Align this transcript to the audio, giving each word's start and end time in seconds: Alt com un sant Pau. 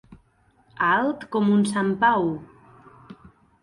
Alt 0.87 1.27
com 1.37 1.53
un 1.59 1.63
sant 1.75 1.95
Pau. 2.07 2.29